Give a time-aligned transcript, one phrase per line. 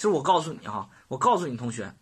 [0.00, 1.94] 就是我告诉你哈，我告诉你同学，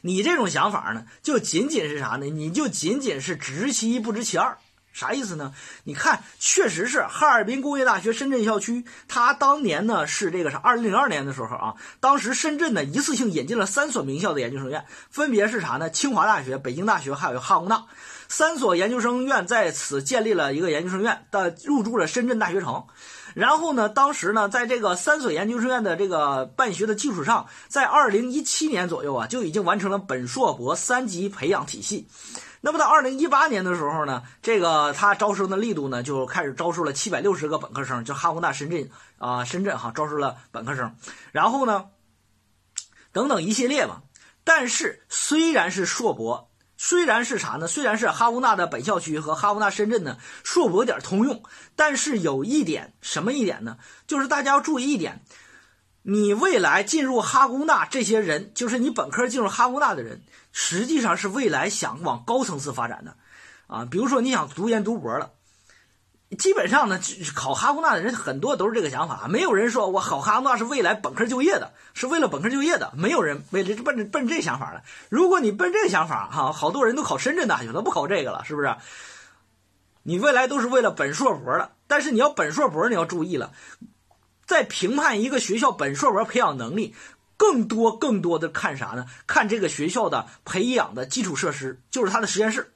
[0.00, 2.24] 你这种想法呢，就仅仅是啥呢？
[2.24, 4.56] 你就仅仅是知其一不知其二。
[4.94, 5.52] 啥意思呢？
[5.84, 10.56] 你看，确实是哈尔滨工业大学深圳校区，它当年呢是这个啥？
[10.56, 15.90] 二零零二年的时候啊，当时深圳呢一次性引进了三所名校的研究生院，分别是啥呢？
[15.90, 17.84] 清华大学、北京大学还有哈工大，
[18.26, 22.86] 三所研究生院在此建立了一个研究生院的，入驻了深圳大学城。
[23.36, 32.08] 然后呢，当时呢，在这个三所研究生院的这个办学的基础上，在二零一七年左右啊，就已经完成了本硕博三级培养体系。
[32.62, 40.96] 那么到二零一八年的时候呢，这个他招生的力度呢就开始招收了七百六十个本科生，就哈工大深圳啊，深圳哈招收了本科生，
[41.30, 41.88] 然后呢，
[43.12, 44.00] 等等一系列嘛。
[44.44, 47.66] 但是虽然是硕博，虽然是啥呢？
[47.66, 51.42] 虽然是哈工大的本校区和哈工大深圳呢硕博点通用，
[51.74, 53.78] 但是有一点什么一点呢？
[54.06, 55.22] 就是大家要注意一点。
[56.02, 63.16] 你未来进入哈工大这些人，就是你本科进入哈工大的人，实际上是未来想往高层次发展的，
[63.66, 65.32] 啊，比如说你想读研读博了，
[66.36, 66.98] 基本上呢，
[67.36, 74.82] 考哈工大的人很多都是这个想法，没有人说我考哈工大是未来本科就业的，是为了本科就业的，没有人为了奔着奔这想法的。
[75.08, 78.74] 如果你奔这想法，哈，好多人都考深圳大学了，不考这个了，是不是？
[80.02, 83.52] 你未来都是为了本硕博了，但是你要本硕博，你要注意了。
[84.46, 86.94] 在评判一个学校本硕博培养能力，
[87.36, 89.06] 更多更多的看啥呢？
[89.26, 92.72] 看这个学校的培养的基础设施，就是它的实验室。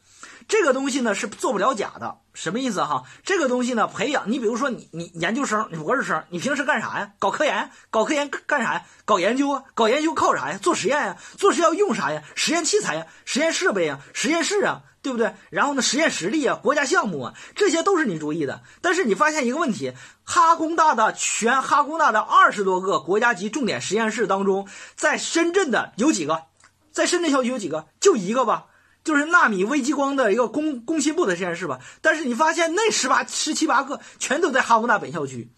[0.50, 2.18] 这个东西呢是做不了假的。
[2.34, 3.04] 什么意思哈？
[3.24, 7.12] 这个东西呢培养你，比如说你你研究生，你博士生，你平时干啥呀？
[7.20, 8.82] 搞科研，搞科研干啥呀？
[9.04, 9.62] 搞研究啊？
[9.74, 10.58] 搞研究靠啥呀？
[10.58, 11.16] 做实验呀？
[11.38, 12.24] 做实验用啥呀？
[12.34, 13.06] 实验器材呀？
[13.24, 14.00] 实验设备呀？
[14.12, 14.82] 实验室啊？
[15.02, 15.34] 对不对？
[15.50, 18.62] 然后呢，实验实力啊，国家项目啊，这些都是你注意的。
[18.82, 26.42] 但是你发现一个问题，哈工大的全哈工大的二十多个国家级重点实验室当中，在深圳的有几个？
[26.90, 27.86] 在深圳校区有几个？
[28.00, 28.66] 就一个吧，
[29.04, 31.80] 就是纳米微激光的一个工工信部的实验室吧。
[32.00, 35.52] 但是你发现那十八十七八个全都在哈工大本校区。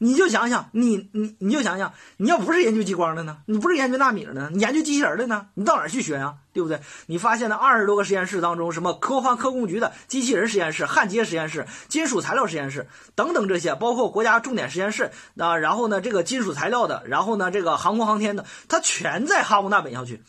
[0.00, 6.36] 你就想想，你你你就想想，你要不是研究激光的呢，你不是研究纳米的呢，你研究机器人的呢，你到哪儿去学呀？
[6.52, 6.80] 对不对？
[7.06, 12.86] 你发现了二十多个实验室当中，什么科幻科工局的机器人实验室、焊接实验室、金属材料实验室
[13.16, 20.22] 等等这些，包括国家重点实验室啊，然后呢，这个金属材料的，然后呢，这个航空航天的，它全在哈工大本校区。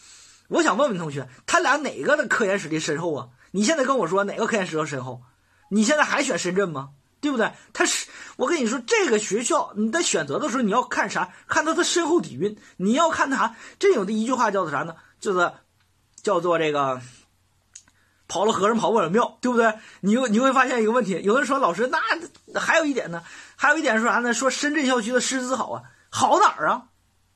[0.50, 3.30] 我想问问同学，他俩哪个的科研实力深厚啊？
[3.52, 5.22] 你现在跟我说哪个科研实力深厚？
[5.70, 6.90] 你现在还选深圳吗？
[7.22, 7.52] 对不对？
[7.74, 11.30] 他是我跟你说，这个学校你在选择的时候，你要看啥？
[11.48, 12.58] 看它的深厚底蕴。
[12.78, 14.96] 你要看它真有的一句话叫做啥呢？
[15.20, 15.52] 就是
[16.24, 17.02] 叫做这个
[18.28, 19.78] 跑了和尚跑不了庙，对不对？
[20.00, 23.22] 你你会发现一个问题，有的人说老师，那还有一点呢，
[23.56, 24.34] 还有一点说啥呢？
[24.34, 26.86] 说深圳校区的师资好啊，好哪儿啊？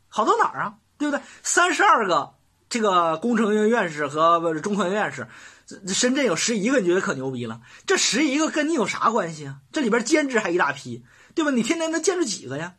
[0.08, 0.76] 好到哪儿啊？
[0.98, 1.22] 对不对？
[1.44, 2.36] 三十二个
[2.74, 5.28] 这个工程院院士和中科院院士。
[5.94, 7.62] 深圳有十一个，你觉得可牛逼了？
[7.86, 9.58] 这十一个跟你有啥关系啊？
[9.72, 11.04] 这里边兼职还一大批，
[11.36, 11.52] 对吧？
[11.52, 12.74] 你天天能兼着几个呀？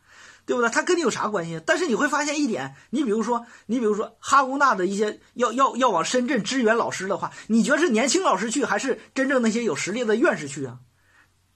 [0.47, 0.69] 对不对？
[0.69, 1.63] 他跟你有啥关系？
[1.65, 10.79] 但是你会发现一点，你比如说，你比如说哈工大的一些要要要往深圳支援老师的话，你觉得是年轻老师去，还是真正那些有实力的院士去啊？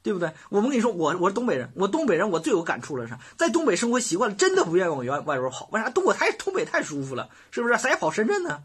[0.02, 0.32] 对不对？
[0.48, 3.18] 我们跟你说，我我是东北人，我东北人，我最有感触了啥？
[3.36, 5.68] 在东北生活习惯了，真的不愿意往外外边跑。
[5.72, 5.90] 为啥？
[5.90, 7.76] 东我太东北太舒服了，是不是？
[7.78, 8.62] 谁跑深圳呢？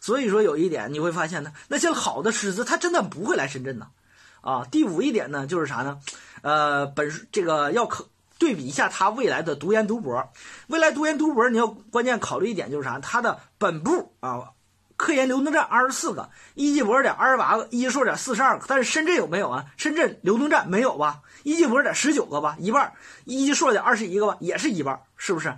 [0.00, 3.88] 所以说有一点你会发现呢，那些好的师资他真的不会来深圳呢，
[4.40, 6.00] 啊，第五一点呢就是啥呢？
[6.40, 8.06] 呃，本这个要考
[8.38, 10.32] 对比一下他未来的读研读博，
[10.68, 12.98] 未来读研读博你要关键考虑一点就是啥？
[12.98, 14.52] 他的本部啊，
[15.00, 19.64] 科研流动站二十四个，一级博士点二十八个，一级硕点四十二个，但是深圳有没有啊？
[19.78, 21.20] 深圳流动站没有吧？
[21.42, 22.92] 一级博士点十九个吧，一半，
[23.24, 25.56] 一级硕点二十一个吧，也是一半，是不是？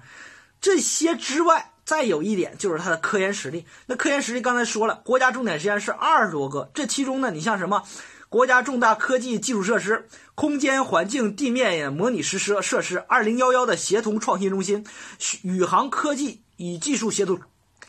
[0.60, 1.68] 这些之外。
[1.84, 7.82] 再有一点就是它的科研实力，那科研实力刚才说了，国家重点实验室二十多个，这其中呢，你像什么
[8.28, 14.86] 国家重大科技基础设施、空间环境地面模拟实施设施、二零幺幺的协同创新中心、
[15.42, 17.40] 宇航科技与技术协同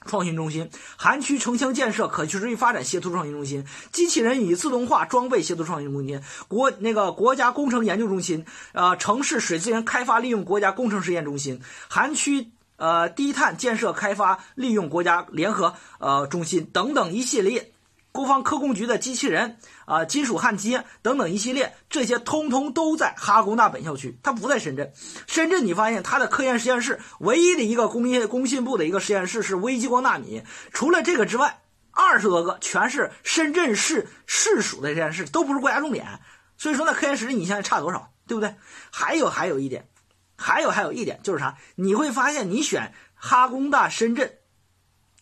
[0.05, 12.51] 创新中心、韩区城乡建设可持续发展协同创新中心、机器人与自动化装备协同创新中心、国那个国家工程研究中心、呃城市水资源开发利用国家工程实验中心、韩区。
[12.75, 17.71] 呃，低碳建设开发利用国家联合呃中心等等一系列，
[18.13, 24.93] 国防科工局的机器人啊，金属焊接等等一系列，这些通通都在哈工大本校区，它不在深圳。
[25.27, 31.61] 深圳你发现它的科研实验室唯一的一个工业工信部的一个实验室是微激光纳米，除了这个之外，
[31.91, 36.05] 二十多个全是深圳市市属的实验室，都不是国家重点。
[36.55, 38.55] 所以说那科研实力你现在差多少，对不对？
[38.91, 39.87] 还有还有一点。
[40.35, 41.57] 还有还有一点就是啥？
[41.75, 44.33] 你会发现，你选哈工大深圳，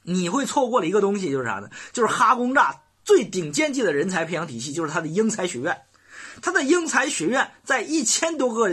[0.03, 1.69] 你会错过了一个东西，就是啥呢？
[1.92, 5.81] 就是哈工大最顶尖级的人才培养体系，就是它的英才学院。
[6.42, 8.69] 它的英才学院在一千多个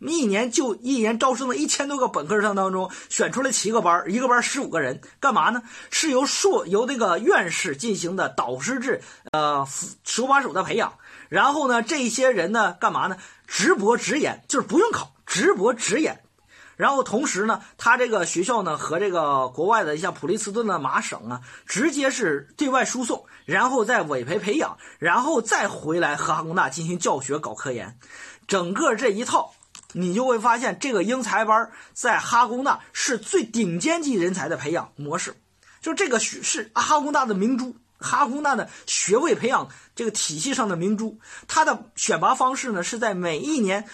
[0.00, 5.62] 一年就一年招生的一千多个本科生当中，选出来七个班，一个班十五个人，干嘛呢？
[5.90, 9.02] 是由硕由那个院士进行的导师制，
[9.32, 9.66] 呃，
[10.04, 10.94] 手把手的培养。
[11.28, 13.16] 然后呢，这些人呢，干嘛呢？
[13.46, 16.22] 直博直研，就是不用考，直博直研。
[16.76, 27.98] 然后同时呢，他这个学校呢和这个国外的像普利斯顿的麻省啊，直接是对外输送，然后再委培培养，然后再回来和哈工大进行教学搞科研，
[28.46, 29.52] 整个这一套，
[29.92, 35.36] 你就会发现这个英才班在哈工大是最顶尖级人才的培养模式，
[35.80, 43.86] 就这个学是哈工大的明珠，哈工大的学位培养这个体系上的明珠，它的选拔方式呢是在每一年。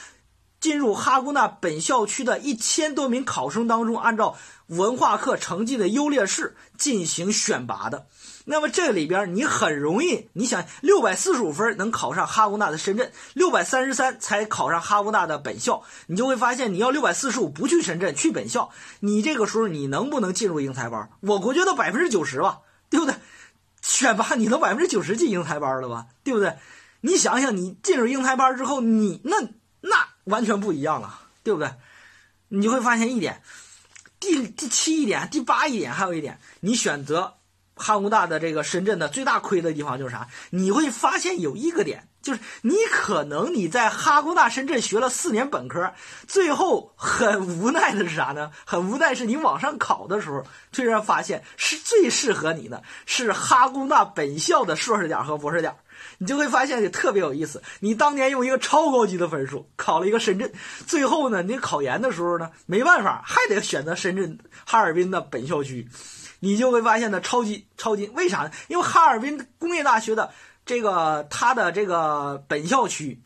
[0.60, 8.06] 进入哈工大本校区的一千多名考生当中，按照文化课成绩的优劣势进行选拔的。
[8.44, 18.70] 那么这里边你很容易，你想六百四十五分能考上哈工大的深圳，六百三十三才考上哈工大的本校，你就会发现你要六百四十五不去深圳去本校，
[19.00, 21.10] 你这个时候你能不能进入英才班？
[21.20, 23.14] 我国觉得百分之九十吧，对不对？
[23.82, 26.56] 选拔你能百分之九十进英才班了吧，对不对？
[27.02, 29.36] 你想想，你进入英才班之后，你那。
[30.28, 31.70] 完全不一样了，对不对？
[32.48, 33.42] 你会发现一点，
[34.18, 37.34] 第第七一点，第八一点，还有一点，你选择
[37.74, 40.28] 汉工大的这个深圳的最大亏的地方就是啥？
[40.50, 45.94] 你会发现有一个点，就是你可能你在哈工大深圳学了四年本科，
[46.26, 48.50] 最后很无奈的是啥呢？
[48.66, 55.74] 很无奈是你往上考的时候，突然发现是最适合你的是哈工大本校的硕士点和博士点。
[56.18, 57.62] 你就会发现也特别有意思。
[57.80, 60.52] 你当年用一个超高级的分数考了一个深圳，
[60.86, 65.88] 最后呢，你考研的时候呢，没办法，还得选择深圳哈尔滨的本校区。
[66.40, 68.50] 你就会发现呢，超级超级，为啥呢？
[68.68, 70.30] 因为哈尔滨工业大学的
[70.68, 73.18] 这个他的这个本校区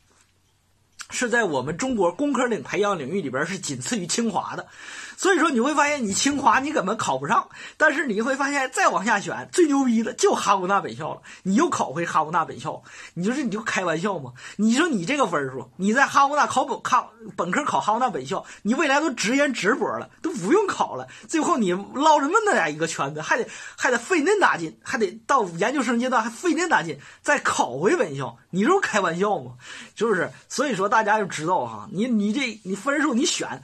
[1.10, 4.68] 是在我们中国工科领培养领域里边是仅次于清华的。
[5.16, 12.82] 所以说你会发现，你清华你根本考不上，但是你会发现再往下选最牛逼的就哈工大本校了，你又考回哈工大本校，
[13.14, 14.32] 你就是你就开玩笑吗？
[14.56, 29.52] 你说你这个分数，你在哈工大考本考本科考哈工大本校，你未来都直研直博了，都不用考了，最后你捞着那么大一个圈子，还得还得费那大劲，还得到研究生阶段还费那大劲再考回本校，你这不开玩笑吗？
[29.94, 30.30] 是不是？
[30.48, 33.62] 所以说大家就知道哈，你你这你分数你选。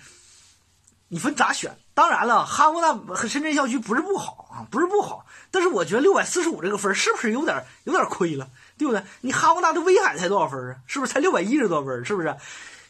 [1.08, 1.76] 你分咋选？
[1.94, 5.26] 当然了，哈工大和深圳校区不是不好啊，不是不好。
[5.50, 9.02] 但是我觉得六百四十五这个分是不是有点有点亏了，对不对？
[9.22, 10.76] 你哈工大的威海才多少分啊？
[10.86, 12.04] 是不是才六百一十多分？
[12.04, 12.36] 是不是？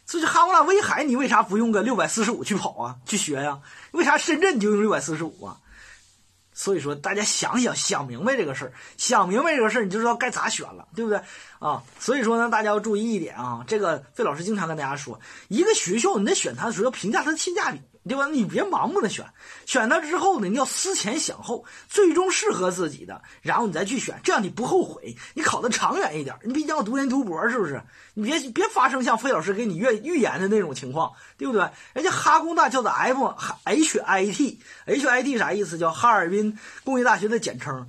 [0.05, 2.95] 所以哈工大威海你为啥不用个六百四十五去跑啊？
[3.05, 3.59] 去学呀？
[3.91, 5.57] 为啥深圳你就用六百四十五啊？
[6.53, 11.21] 所以说大家想想想明白这个事儿，想明白这个事儿，你就知道该咋选了，对不对
[11.59, 11.81] 啊？
[11.99, 17.79] 所以说呢，大家要注意一点啊，这个费老师经常跟大家说，一个学校你在选它的时候要评价它的性价比。
[18.07, 18.27] 对吧？
[18.27, 19.25] 你别盲目的选，
[19.65, 26.35] 选了之后呢，你要思前想后，最终适合自己的，然后你再去选，这样你不后悔，你考的长远一点。
[26.43, 27.81] 你毕竟要读研读博，是不是？
[28.13, 31.69] 你别别发生像费老师给你预预言的那种情况，对不对？
[31.93, 33.35] 人家哈工大叫做 F
[33.65, 35.77] H I T H I T 啥意思？
[35.77, 37.87] 叫哈尔滨工业大学的简称。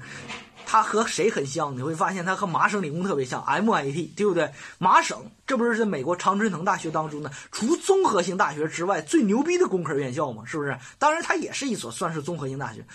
[0.70, 1.76] 它和谁很像？
[1.76, 4.52] 你会发现它和麻省理工特别像，MIT，对不对？
[4.78, 10.78] 麻省这不是在美国常春藤大学当中呢，除综合性大学之外最牛逼的工科院校嘛，是不是？
[10.96, 12.86] 当然，它也是一所算是综合性大学。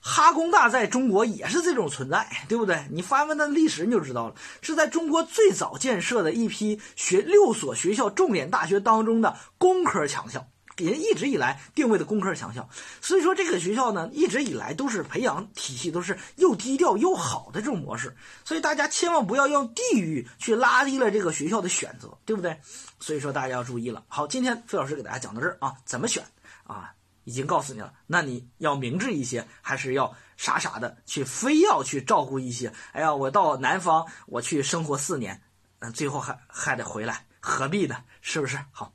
[0.00, 2.82] 哈工大在中国也是这种存在，对不对？
[2.90, 10.46] 你翻翻它的历史，你就知道了，是在中国最早建设的一批学六所学校重点大学当中的工科强校。
[10.86, 12.68] 人一直以来定位的工科强校，
[13.00, 22.60] 所以说这个学校呢，一直以来都是培养体系都是又低调又好的这种模式，所以大家千万不要用地域去拉低了这个学校的选择，对不对？
[23.00, 24.04] 所以说大家要注意了。
[24.08, 26.24] 好，今天费老师给大家讲到这儿啊，怎么选
[26.64, 26.92] 啊，
[27.24, 27.92] 已经告诉你了。
[28.06, 32.72] 那你要明智一些，还是要傻傻的去非要去照顾一些？
[32.92, 35.42] 哎呀，我到南方我去生活四年，
[35.78, 38.02] 嗯，最后还还得回来，何必呢？
[38.20, 38.58] 是不是？
[38.72, 38.92] 好。